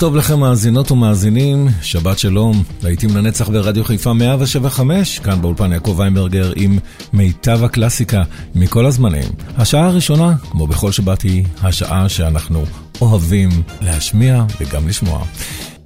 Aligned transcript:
טוב 0.00 0.16
לכם 0.16 0.40
מאזינות 0.40 0.90
ומאזינים, 0.90 1.68
שבת 1.82 2.18
שלום, 2.18 2.62
להיטים 2.82 3.16
לנצח 3.16 3.48
ברדיו 3.48 3.84
חיפה 3.84 4.12
175, 4.12 5.18
כאן 5.18 5.42
באולפן 5.42 5.72
יעקב 5.72 5.94
ויינברגר 5.98 6.52
עם 6.56 6.78
מיטב 7.12 7.64
הקלאסיקה 7.64 8.22
מכל 8.54 8.86
הזמנים. 8.86 9.28
השעה 9.56 9.86
הראשונה, 9.86 10.34
כמו 10.50 10.66
בכל 10.66 10.92
שבת, 10.92 11.22
היא 11.22 11.44
השעה 11.62 12.08
שאנחנו 12.08 12.64
אוהבים 13.00 13.50
להשמיע 13.80 14.44
וגם 14.60 14.88
לשמוע. 14.88 15.24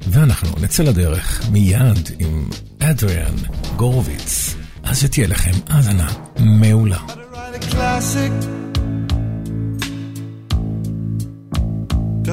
ואנחנו 0.09 0.49
נצא 0.61 0.83
לדרך 0.83 1.43
מיד 1.53 2.11
עם 2.19 2.49
אדריאן 2.79 3.35
גורוביץ. 3.77 4.55
אז 4.83 5.01
שתהיה 5.01 5.27
לכם 5.27 5.53
האזנה 5.69 6.09
מעולה. 6.39 6.99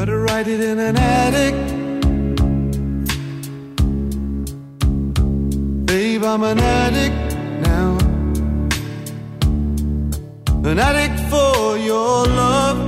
Gotta 0.01 0.17
write 0.17 0.47
it 0.47 0.59
in 0.59 0.79
an 0.79 0.97
attic. 0.97 1.53
Babe, 5.85 6.23
I'm 6.23 6.41
an 6.41 6.57
addict 6.57 7.35
now. 7.61 7.99
An 10.67 10.79
addict 10.79 11.19
for 11.29 11.77
your 11.77 12.25
love. 12.25 12.79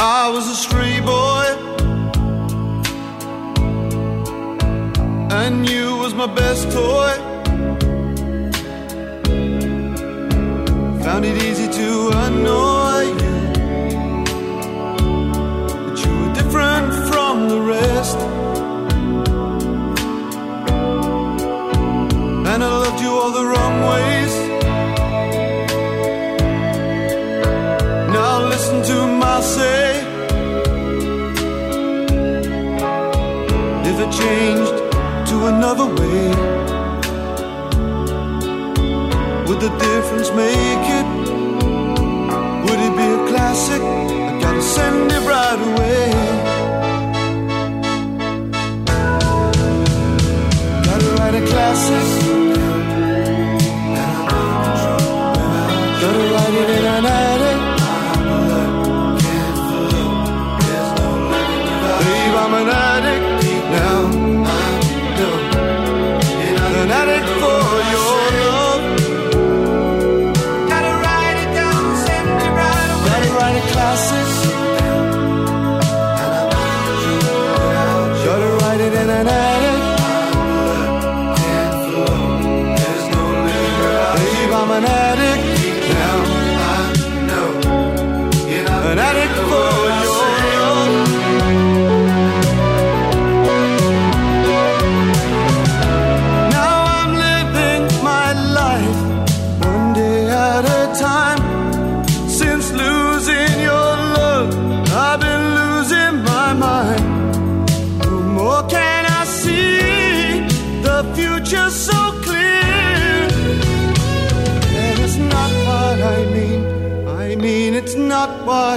I 0.00 0.30
was 0.30 0.48
a 0.48 0.54
stray 0.54 1.00
boy. 1.00 1.44
And 5.36 5.68
you 5.68 5.98
was 5.98 6.14
my 6.14 6.28
best 6.34 6.72
toy. 6.72 7.29
Changed 34.20 34.76
to 35.30 35.36
another 35.52 35.86
way. 35.98 36.24
Would 39.46 39.60
the 39.66 39.72
difference 39.86 40.30
make 40.44 40.86
it? 40.98 41.06
Would 42.64 42.80
it 42.88 42.94
be 43.00 43.08
a 43.18 43.22
classic? 43.30 43.82
I 44.30 44.32
gotta 44.40 44.62
send 44.62 45.10
it 45.16 45.22
right 45.34 45.60
away. 45.68 46.06
Gotta 50.86 51.08
write 51.16 51.34
a 51.42 51.46
classic. 51.46 52.09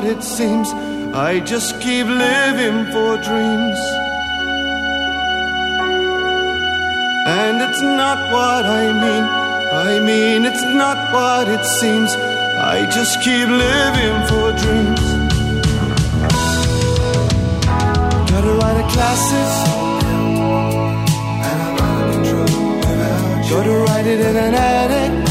It 0.06 0.24
seems. 0.24 0.70
I 1.14 1.40
just 1.40 1.80
keep 1.82 2.08
living 2.08 2.86
for 2.92 3.18
dreams. 3.28 3.80
And 7.26 7.62
it's 7.62 7.82
not 7.82 8.18
what 8.34 8.66
I 8.66 8.86
mean. 9.04 9.26
I 9.88 10.00
mean, 10.00 10.46
it's 10.46 10.64
not 10.64 10.98
what 11.14 11.48
it 11.48 11.64
seems. 11.66 12.14
I 12.16 12.86
just 12.98 13.22
keep 13.22 13.48
living 13.48 14.18
for 14.30 14.48
dreams. 14.64 15.04
Gotta 18.30 18.54
write 18.60 18.80
a 18.84 18.88
classic. 18.94 19.50
Gotta 23.50 23.76
write 23.86 24.08
it 24.08 24.20
in 24.20 24.36
an 24.36 24.54
attic. 24.56 25.23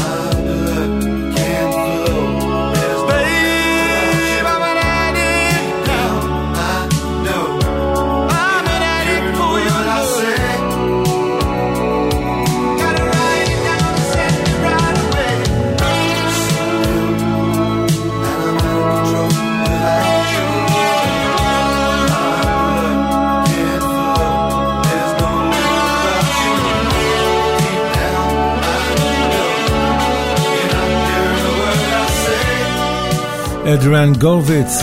אדריאן 33.73 34.13
גורביץ. 34.13 34.81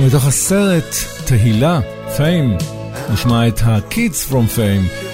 מתוך 0.00 0.26
הסרט 0.26 0.94
תהילה, 1.24 1.80
פיים, 2.16 2.56
נשמע 3.12 3.48
את 3.48 3.60
ה-Kids 3.62 4.30
from 4.30 4.56
Fame, 4.56 5.06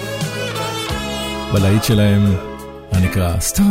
בלהיט 1.53 1.83
שלהם 1.83 2.35
הנקרא 2.91 3.39
סטאר 3.39 3.65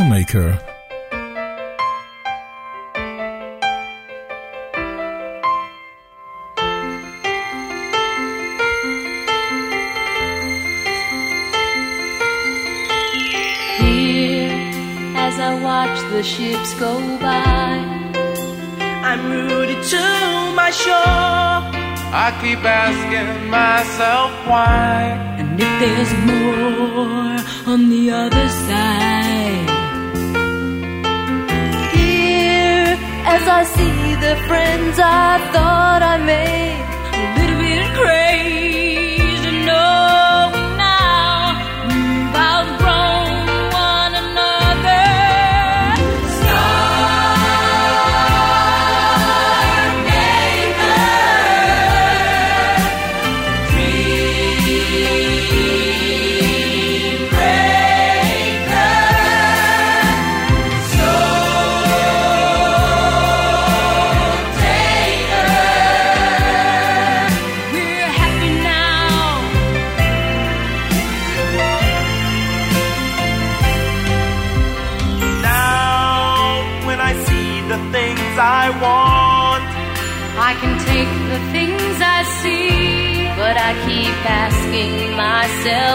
watch 15.91 16.11
the 16.11 16.23
ships 16.23 16.73
go 16.79 16.93
by. 17.19 17.73
I'm 19.09 19.21
rooted 19.31 19.83
to 19.93 20.03
my 20.61 20.71
shore. 20.71 21.59
I 22.25 22.27
keep 22.41 22.63
asking 22.63 23.49
myself 23.49 24.31
why. 24.47 25.17
And 25.39 25.59
if 25.59 25.71
there's 25.81 26.13
more 26.31 27.73
on 27.73 27.89
the 27.89 28.03
other 28.23 28.47
side. 28.67 29.67
Here, 31.95 32.95
as 33.35 33.43
I 33.59 33.63
see 33.75 34.15
the 34.27 34.35
friends 34.47 34.95
I 34.99 35.31
thought 35.53 36.01
I 36.13 36.17
made, 36.33 36.85
a 37.19 37.25
little 37.37 37.59
bit 37.65 37.85
crazy. 37.99 38.30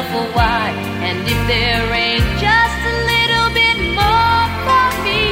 awful 0.07 0.27
why. 0.35 0.71
And 1.07 1.19
if 1.27 1.41
there 1.47 1.87
ain't 1.95 2.29
just 2.39 2.79
a 2.93 2.97
little 3.13 3.49
bit 3.61 3.77
more 3.99 4.43
for 4.67 4.89
me, 5.07 5.23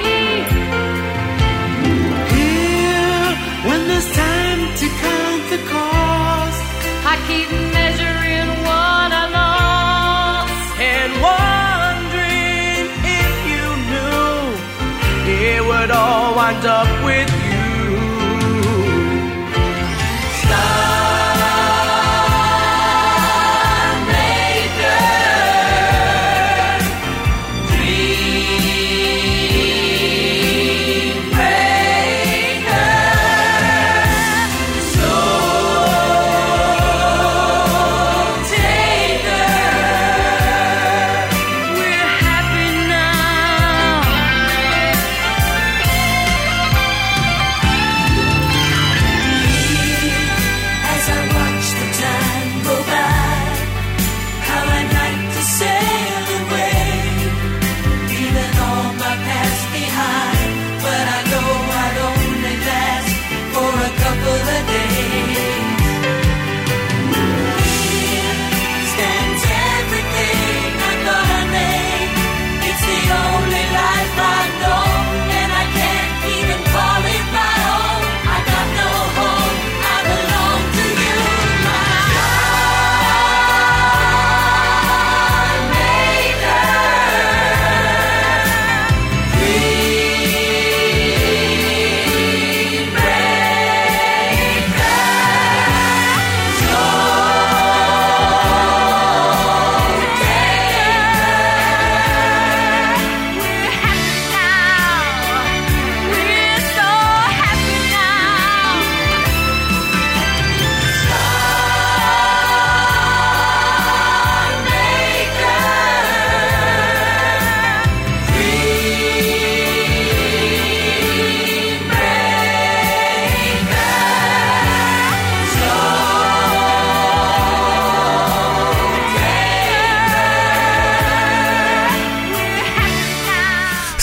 here 2.34 3.30
when 3.68 3.80
there's 3.88 4.10
time 4.12 4.62
to 4.80 4.86
count 5.04 5.42
the 5.54 5.60
cost, 5.70 6.62
I 7.06 7.14
keep 7.28 7.50
measuring 7.78 8.48
what 8.66 9.08
I 9.22 9.24
lost 9.40 10.80
and 10.92 11.10
wondering 11.28 12.84
if 13.22 13.34
you 13.52 13.66
knew 13.90 14.38
it 15.46 15.60
would 15.68 15.90
all 15.90 16.34
wind 16.34 16.64
up 16.66 17.04
with. 17.04 17.33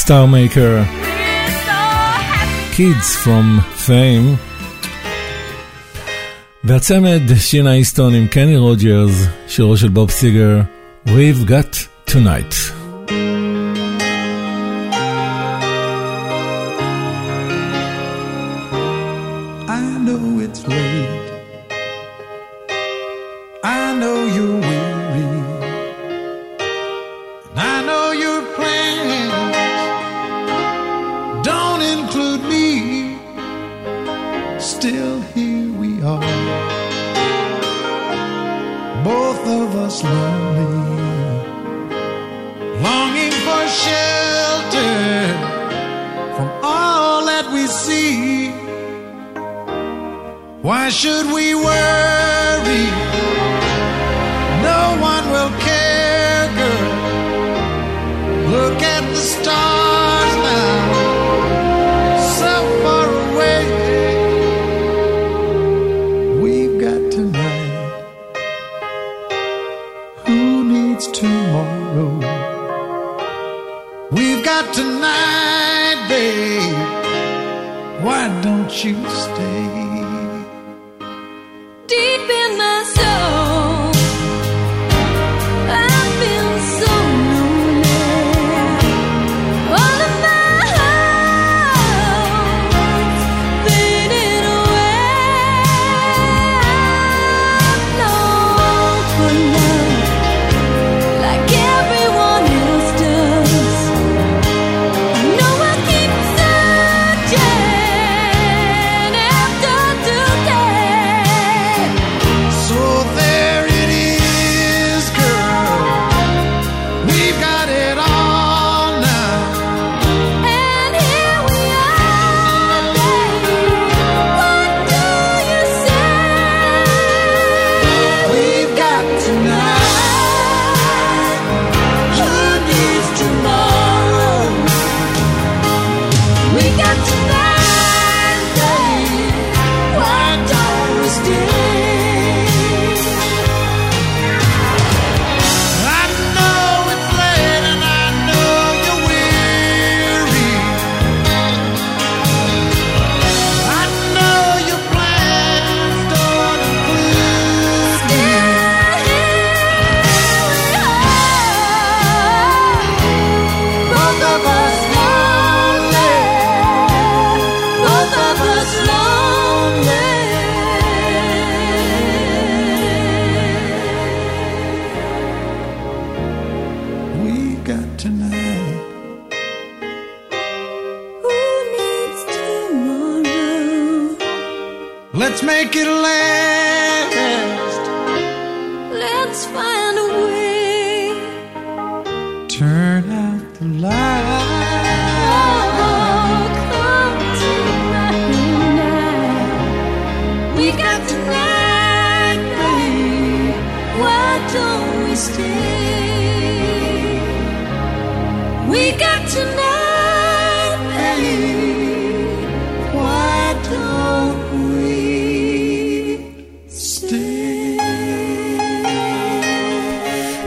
Star 0.05 0.25
Maker. 0.25 0.84
Kids 2.75 3.15
from 3.24 3.62
Fame. 3.88 4.38
והצמד 6.63 7.22
שינה 7.38 7.74
איסטון 7.74 8.15
עם 8.15 8.27
קני 8.27 8.58
רוג'רס, 8.58 9.25
שירו 9.48 9.77
של 9.77 9.89
בוב 9.89 10.10
סיגר, 10.10 10.62
We've 11.08 11.48
Got 11.48 12.10
Tonight. 12.12 12.80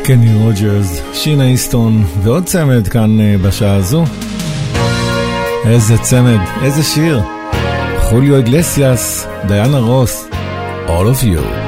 קני 0.07 0.35
רוג'רס, 0.35 1.01
שינה 1.13 1.45
איסטון 1.45 2.05
ועוד 2.23 2.45
צמד 2.45 2.89
כאן 2.89 3.21
אה, 3.21 3.37
בשעה 3.43 3.75
הזו. 3.75 4.05
איזה 5.67 5.99
צמד, 5.99 6.41
איזה 6.63 6.83
שיר. 6.83 7.23
חוליו 7.99 8.39
אגלסיאס, 8.39 9.27
דיאנה 9.49 9.79
רוס, 9.79 10.29
All 10.87 10.89
of 10.89 11.25
You. 11.25 11.64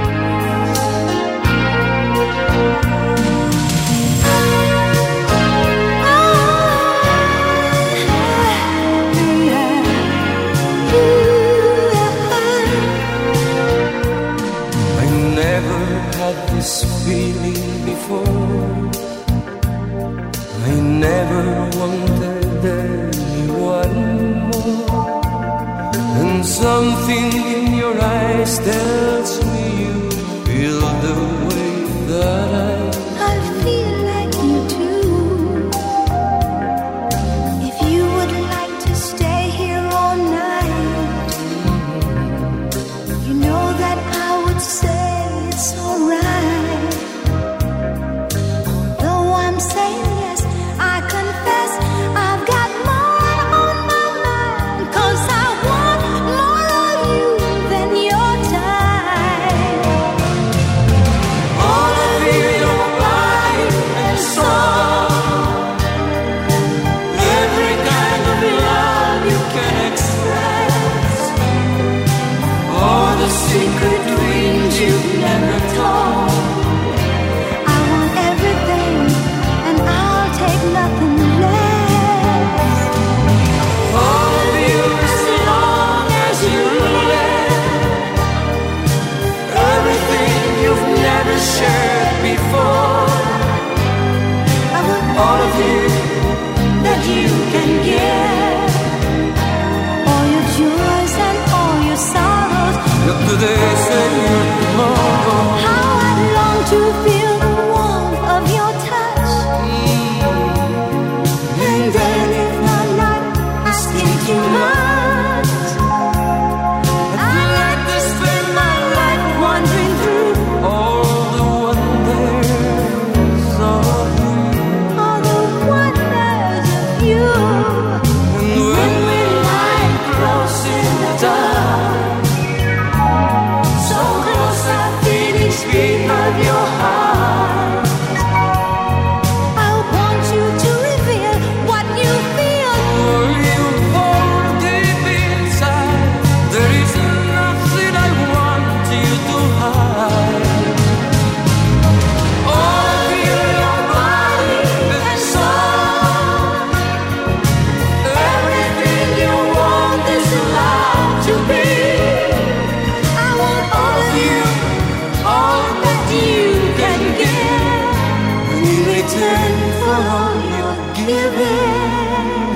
for 169.87 170.03
all 170.18 170.37
you're 170.57 170.83
giving. 171.07 172.51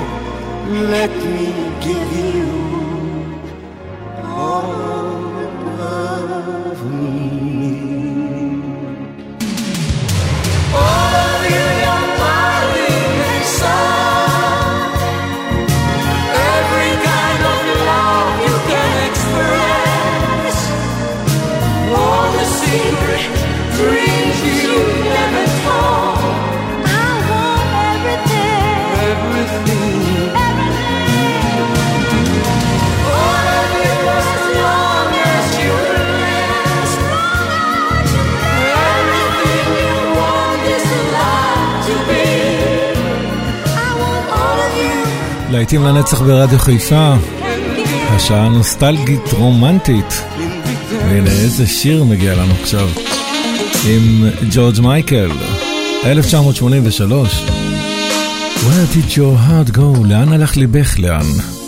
Let 0.95 1.11
me 1.33 1.47
give 1.87 2.11
you 2.25 2.49
all 4.23 4.71
of 5.79 6.77
me. 6.91 7.21
Oh. 10.73 11.10
להיטים 45.61 45.83
לנצח 45.83 46.21
ברדיו 46.21 46.59
חיפה, 46.59 47.13
השעה 48.09 48.49
נוסטלגית 48.49 49.33
רומנטית. 49.33 50.23
והנה 50.89 51.29
איזה 51.29 51.67
שיר 51.67 52.03
מגיע 52.03 52.35
לנו 52.35 52.53
עכשיו, 52.61 52.89
עם 53.87 54.25
ג'ורג' 54.51 54.79
מייקל, 54.79 55.31
1983. 56.05 57.45
Where 58.55 58.95
did 58.95 59.11
your 59.11 59.37
heart 59.47 59.77
go? 59.77 60.05
לאן 60.05 60.33
הלך 60.33 60.57
ליבך 60.57 60.99
לאן? 60.99 61.60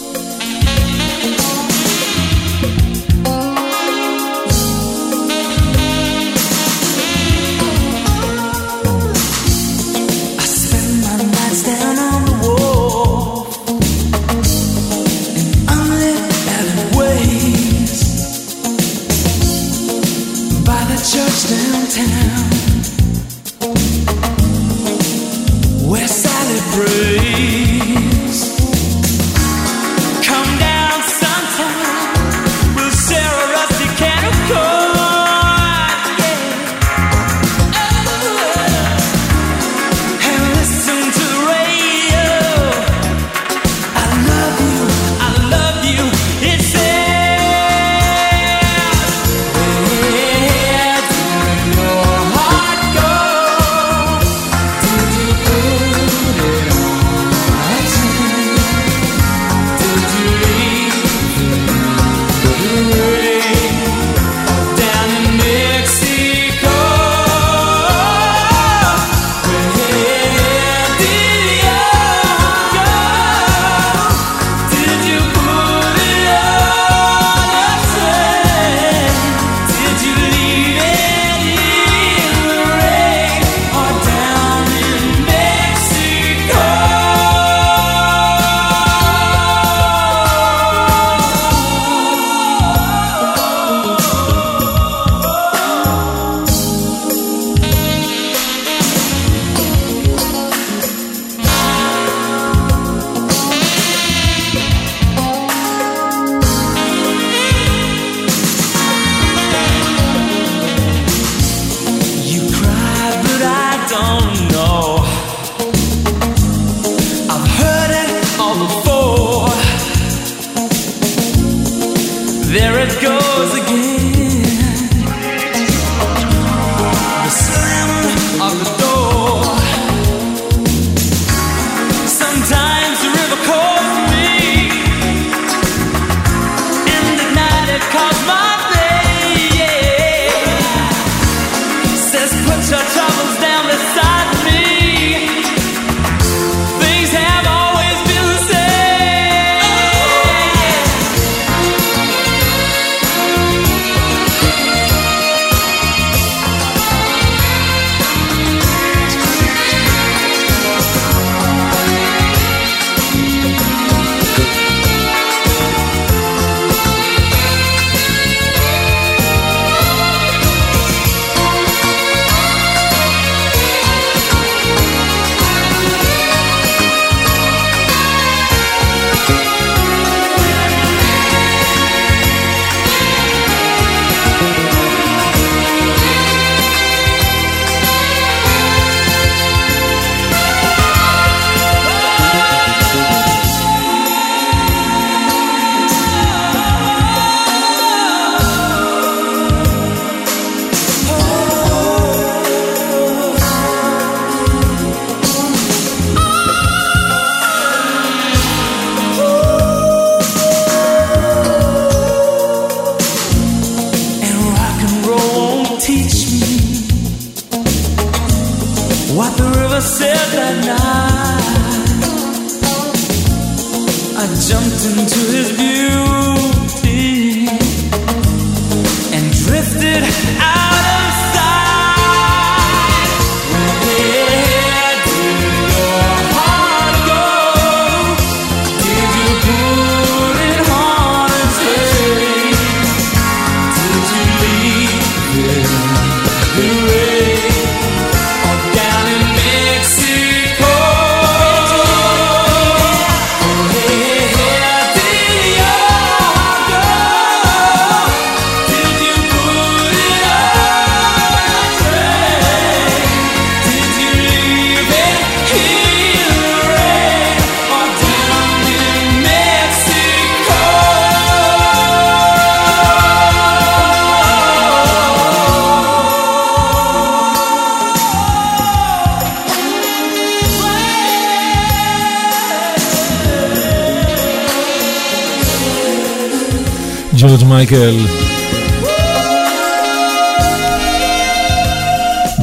מייקל. 287.72 287.96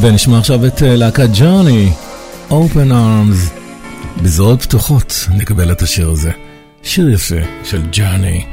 ונשמע 0.02 0.38
עכשיו 0.38 0.66
את 0.66 0.82
אה, 0.82 0.96
להקת 0.96 1.28
ג'וני, 1.34 1.92
Open 2.50 2.90
Arms. 2.90 3.60
בזרועות 4.22 4.62
פתוחות 4.62 5.26
נקבל 5.30 5.72
את 5.72 5.82
השיר 5.82 6.08
הזה. 6.08 6.30
שיר 6.82 7.10
יפה 7.10 7.34
של 7.64 7.82
ג'וני. 7.92 8.44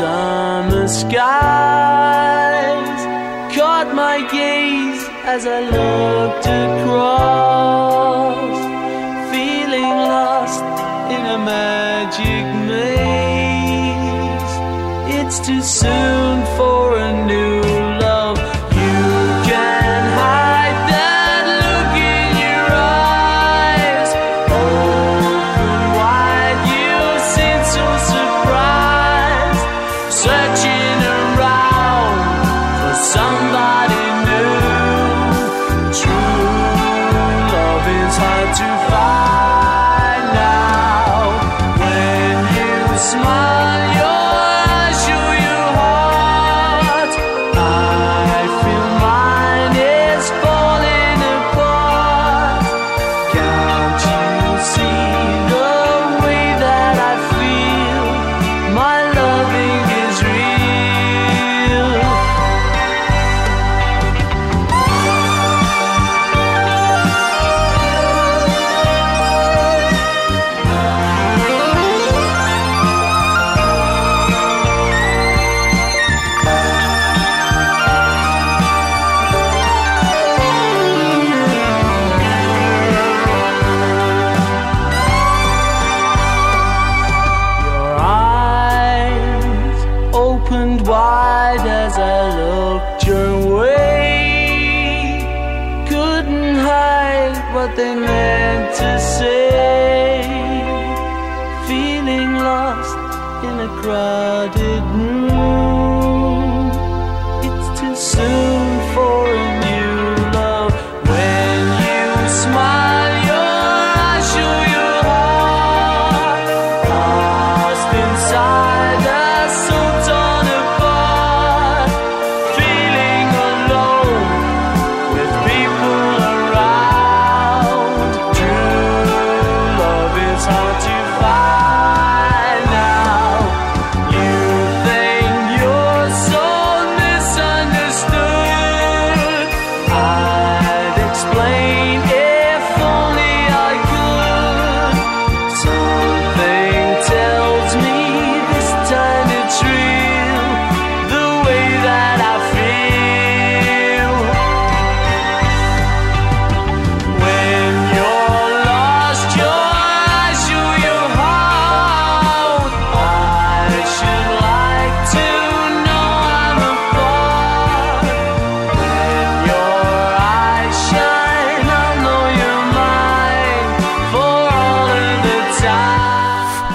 Summer 0.00 0.88
skies, 0.88 1.20
caught 3.54 3.90
my 3.94 4.16
gaze 4.32 5.02
as 5.34 5.46
I 5.46 5.60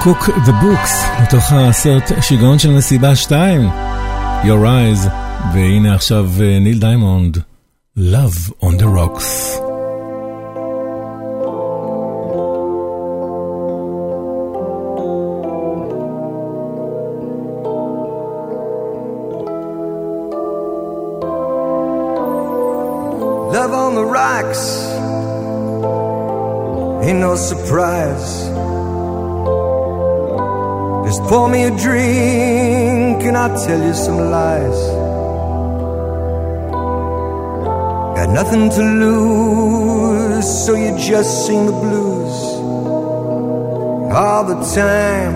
קוק 0.05 0.29
the 0.29 0.51
books, 0.51 1.21
מתוך 1.23 1.51
הסרט 1.51 2.11
שיגעון 2.21 2.59
של 2.59 2.71
מסיבה 2.71 3.15
2, 3.15 3.69
Your 4.43 4.47
Eyes, 4.47 5.09
והנה 5.53 5.95
עכשיו 5.95 6.29
אה, 6.41 6.59
ניל 6.59 6.79
דיימונד, 6.79 7.37
Love 7.97 8.51
on 8.61 8.77
the 8.77 8.87
Rocks. 8.97 9.59
Love 23.57 23.73
on 23.83 23.91
the 23.95 24.05
rocks 24.19 24.63
ain't 27.07 27.19
no 27.19 27.35
surprise. 27.35 28.54
Pour 31.27 31.49
me 31.49 31.63
a 31.63 31.71
drink 31.71 33.23
and 33.23 33.35
I'll 33.35 33.57
tell 33.65 33.81
you 33.81 33.93
some 33.95 34.29
lies. 34.29 34.79
Got 38.15 38.29
nothing 38.29 38.69
to 38.69 38.81
lose, 39.03 40.45
so 40.65 40.75
you 40.75 40.95
just 40.97 41.47
sing 41.47 41.65
the 41.65 41.71
blues 41.71 42.35
all 44.13 44.43
the 44.45 44.55
time. 44.75 45.35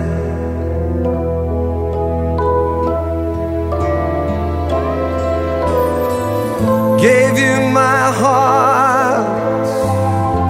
Gave 7.00 7.36
you 7.36 7.56
my 7.80 8.12
heart, 8.22 9.26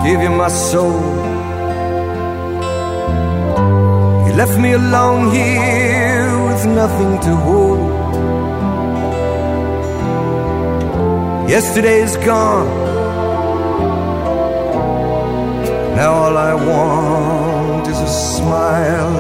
gave 0.05 0.20
you 0.20 0.31
my 0.31 0.48
soul. 0.48 1.09
Left 4.40 4.59
me 4.59 4.72
alone 4.72 5.31
here 5.35 6.24
with 6.46 6.64
nothing 6.64 7.12
to 7.26 7.33
hold. 7.46 7.90
Yesterday's 11.50 12.16
gone. 12.29 12.70
Now 15.96 16.12
all 16.22 16.37
I 16.50 16.55
want 16.55 17.87
is 17.92 17.98
a 17.98 18.12
smile. 18.35 19.16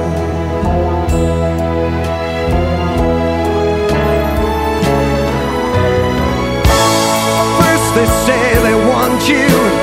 First 7.60 7.88
they 7.96 8.08
say 8.26 8.44
they 8.66 8.76
want 8.92 9.28
you. 9.28 9.79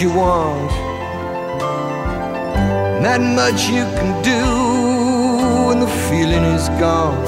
You 0.00 0.12
want. 0.14 0.70
Not 3.02 3.20
much 3.20 3.68
you 3.68 3.84
can 3.98 4.22
do 4.22 5.66
when 5.68 5.80
the 5.80 5.92
feeling 6.08 6.44
is 6.56 6.68
gone. 6.80 7.22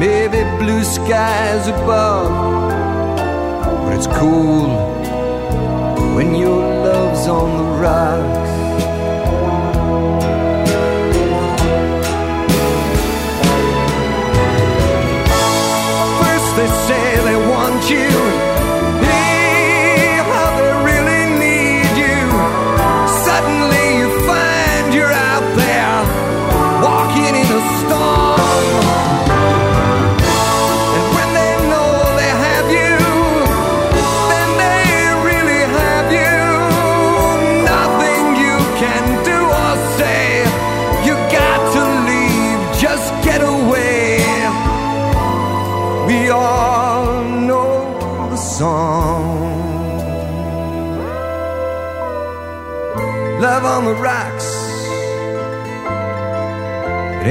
Maybe 0.00 0.38
blue 0.58 0.82
skies 0.82 1.68
above, 1.68 2.30
but 3.84 3.96
it's 3.96 4.08
cool 4.18 4.68
when 6.16 6.34
your 6.34 6.60
love's 6.86 7.28
on 7.28 7.48
the 7.58 7.68
rocks. 7.84 8.50
First 16.20 16.50
they 16.56 16.68
say 16.88 17.04
they 17.24 17.36
want 17.48 17.90
you. 17.90 18.15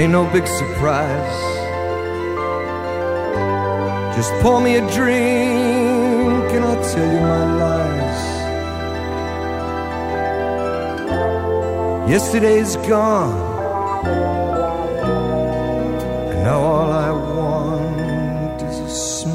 Ain't 0.06 0.12
no 0.12 0.32
big 0.32 0.46
surprise. 0.46 1.42
Just 4.16 4.32
pour 4.44 4.62
me 4.62 4.76
a 4.76 4.82
drink 4.94 6.46
and 6.56 6.64
I'll 6.64 6.84
tell 6.94 7.12
you 7.12 7.22
my 7.22 7.44
lies. 7.62 8.24
Yesterday's 12.08 12.76
gone. 12.88 13.34
And 16.32 16.44
now 16.44 16.60
all 16.60 16.92
I 16.92 17.12
want 17.12 18.62
is 18.62 18.78
a 18.78 18.90
smile. 18.90 19.35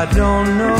I 0.00 0.06
don't 0.06 0.56
know. 0.56 0.79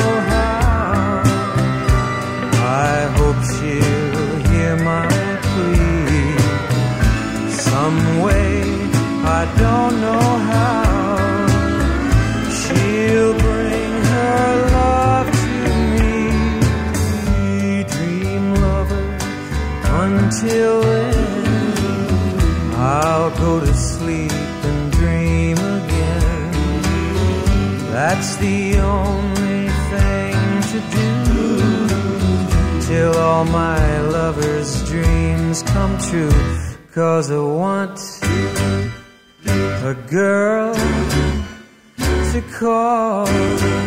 all 33.40 33.46
my 33.46 34.00
lover's 34.02 34.84
dreams 34.90 35.62
come 35.62 35.96
true. 35.98 36.30
Cause 36.92 37.30
I 37.30 37.38
want 37.38 37.98
a 39.82 39.94
girl 40.10 40.74
to 42.32 42.42
call. 42.58 43.79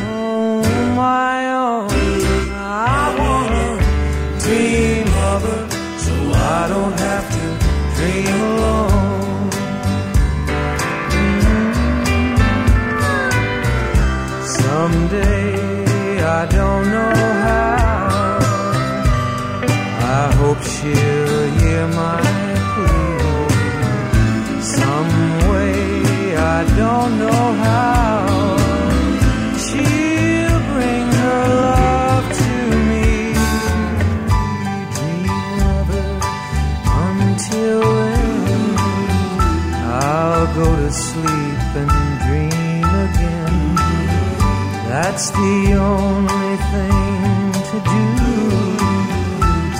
that's 45.13 45.29
the 45.29 45.73
only 45.73 46.55
thing 46.73 47.51
to 47.69 47.77
do 47.93 48.05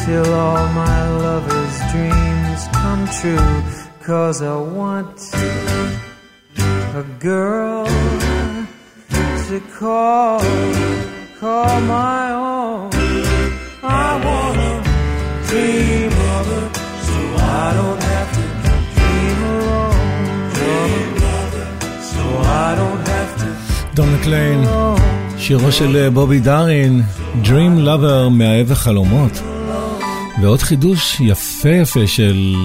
till 0.05 0.31
all 0.31 0.67
my 0.84 0.99
lover's 1.25 1.77
dreams 1.91 2.61
come 2.81 3.03
true. 3.19 3.53
Cause 4.05 4.43
I 4.43 4.55
want 4.79 5.17
a 7.01 7.05
girl 7.19 7.86
to 9.47 9.59
call, 9.79 10.39
call 11.39 11.81
my 11.81 12.23
own. 12.49 12.91
I 13.81 14.09
wanna 14.27 14.71
dream 15.47 16.13
of 16.36 16.45
her 16.53 16.67
so 17.07 17.19
I 17.61 17.67
don't 17.79 18.03
have 18.13 18.29
to 18.38 18.45
dream 18.97 19.39
alone. 19.55 19.97
Dream 20.57 21.13
of 21.38 21.47
her 21.57 21.71
so 22.13 22.23
I 22.65 22.75
don't 22.81 23.07
have 23.13 23.31
to. 23.41 23.95
Don 23.95 24.11
McLean. 24.11 25.12
שירו 25.43 25.71
של 25.71 25.95
אה, 25.95 26.09
בובי 26.09 26.39
דארין, 26.39 27.01
Dream 27.43 27.85
Lover 27.85 28.29
מאהב 28.31 28.71
החלומות. 28.71 29.31
ועוד 30.41 30.59
חידוש 30.59 31.19
יפה 31.19 31.69
יפה 31.69 32.07
של 32.07 32.55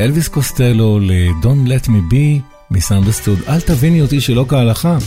אלוויס 0.00 0.28
קוסטלו 0.28 0.98
ל-Don't 0.98 1.68
Let 1.68 1.86
Me 1.86 2.12
Be 2.12 2.40
מסאונדסטוד. 2.70 3.38
אל 3.48 3.60
תביני 3.60 4.02
אותי 4.02 4.20
שלא 4.20 4.44
כהלכה. 4.48 4.98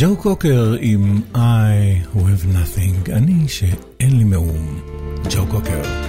ג'ו 0.00 0.16
קוקר 0.16 0.74
עם 0.80 1.20
I 1.34 1.38
have 2.14 2.44
nothing, 2.54 3.12
אני 3.12 3.48
שאין 3.48 4.18
לי 4.18 4.24
מאום. 4.24 4.80
ג'ו 5.30 5.46
קוקר. 5.46 6.07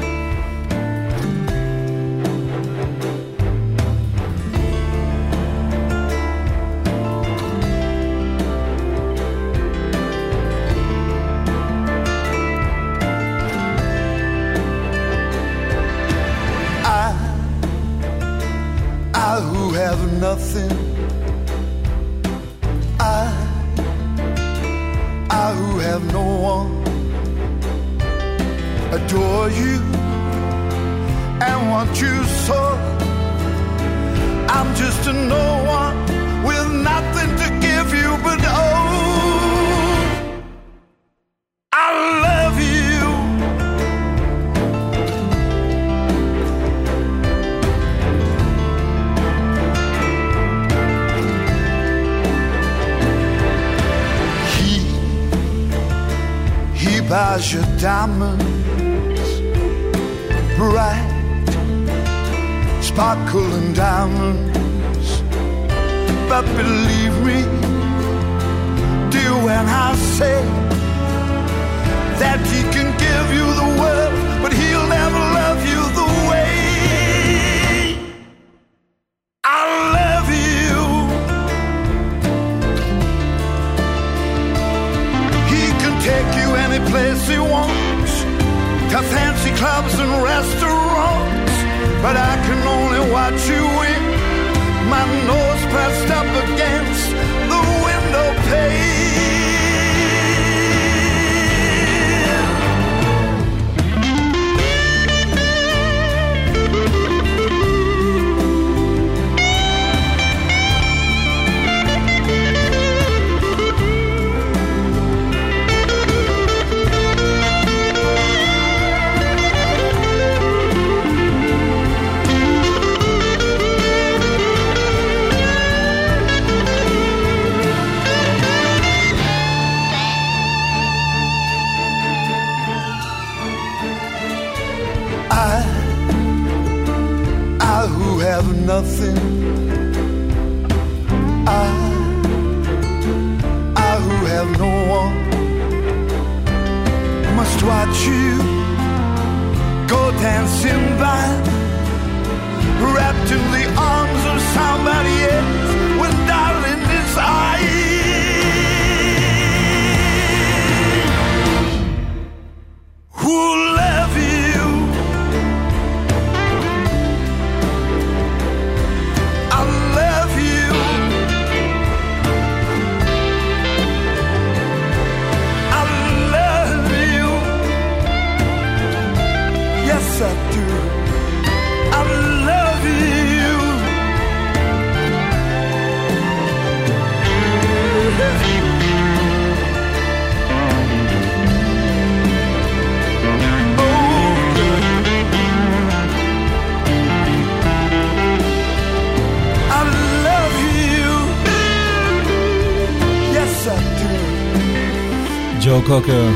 קוקר. 205.89 206.29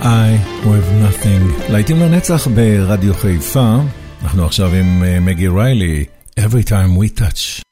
I 0.00 0.04
Who 0.62 0.66
Have 0.66 1.24
Nothing. 1.24 1.72
להיטים 1.72 2.00
לנצח 2.00 2.48
ברדיו 2.48 3.14
חיפה. 3.14 3.76
אנחנו 4.22 4.44
עכשיו 4.44 4.74
עם 4.74 5.02
מגי 5.24 5.48
ריילי, 5.48 6.04
Every 6.40 6.64
time 6.68 7.00
we 7.00 7.20
touch. 7.20 7.62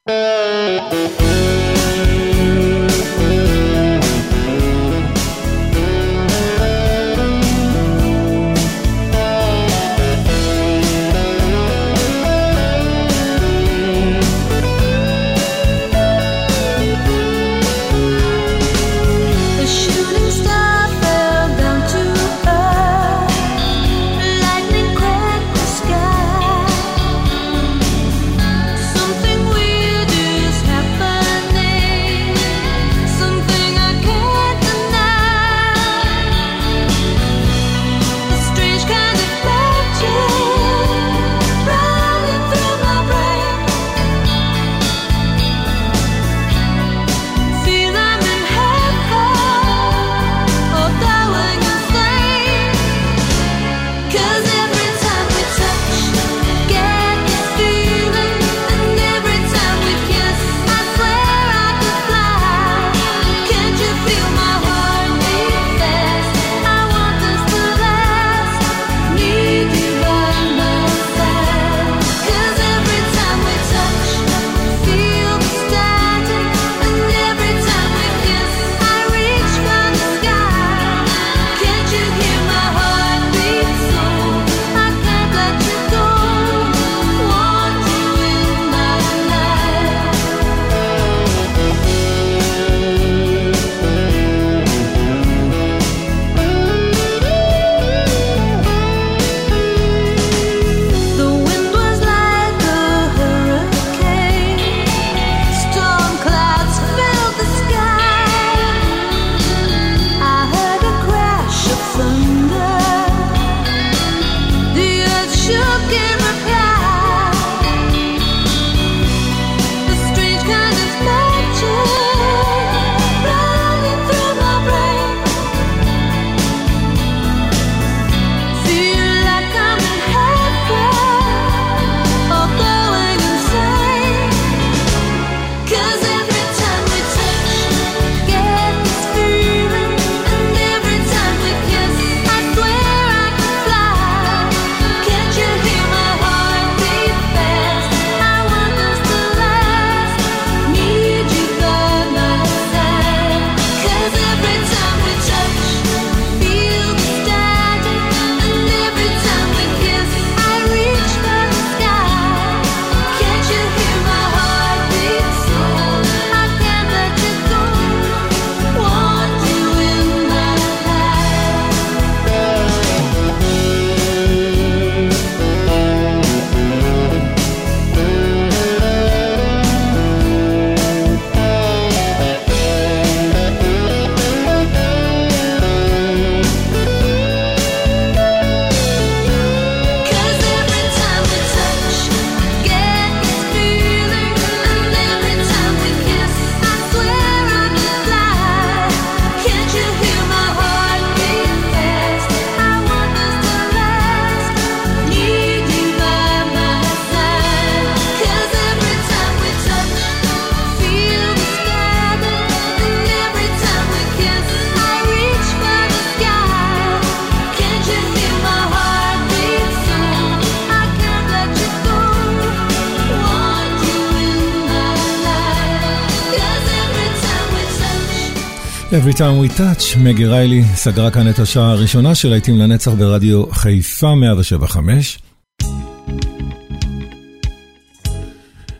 Every 229.07 229.15
time 229.15 229.39
we 229.41 229.59
touch, 229.59 229.99
מגי 229.99 230.25
ריילי 230.25 230.63
סגרה 230.75 231.11
כאן 231.11 231.29
את 231.29 231.39
השעה 231.39 231.71
הראשונה 231.71 232.15
של 232.15 232.29
להיטים 232.29 232.57
לנצח 232.57 232.91
ברדיו 232.91 233.43
חיפה 233.51 234.15
175. 234.15 235.19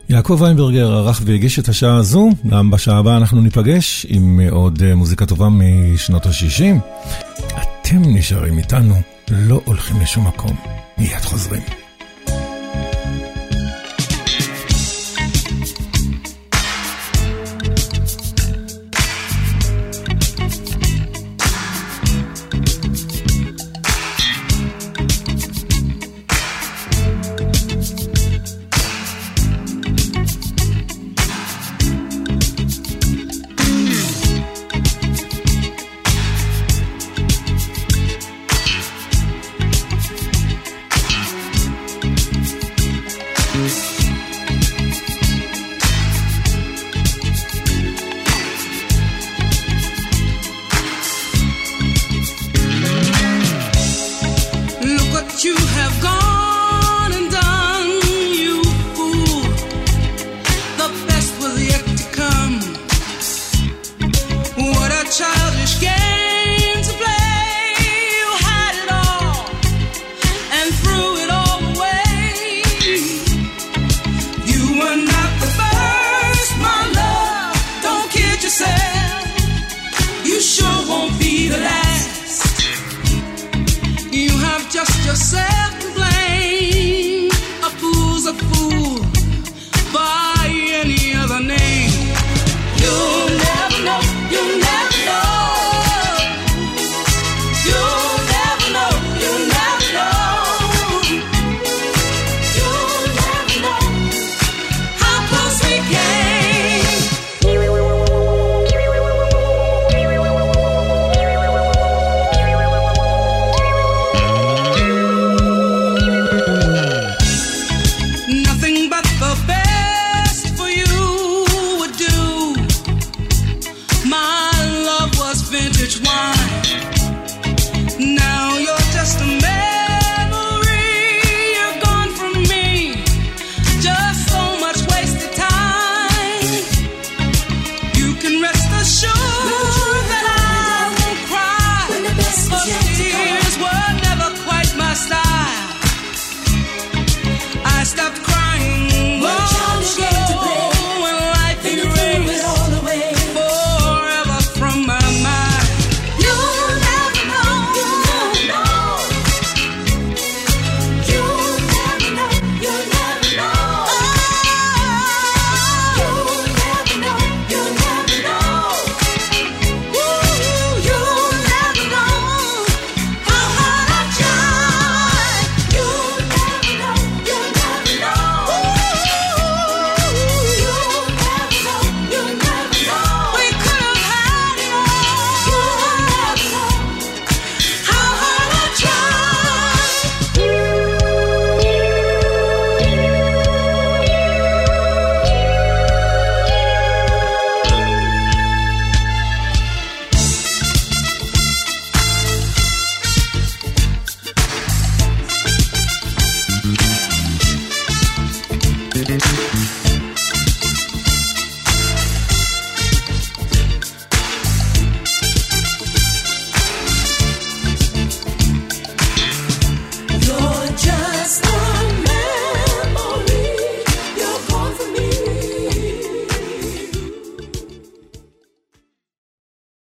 יעקב 0.10 0.38
ויינברגר 0.42 0.92
ערך 0.92 1.22
והגיש 1.26 1.60
את 1.60 1.70
השעה 1.70 1.96
הזו, 1.96 2.30
גם 2.48 2.72
בשעה 2.72 2.98
הבאה 2.98 3.18
אנחנו 3.18 3.42
ניפגש 3.42 4.06
עם 4.10 4.40
עוד 4.52 4.84
אה, 4.84 4.96
מוזיקה 4.96 5.26
טובה 5.26 5.48
משנות 5.50 6.26
ה-60. 6.26 6.94
אתם 7.82 8.02
נשארים 8.06 8.58
איתנו, 8.58 8.96
לא 9.32 9.62
הולכים 9.66 10.02
לשום 10.02 10.28
מקום. 10.28 10.56
מיד 10.98 11.22
חוזרים. 11.22 11.87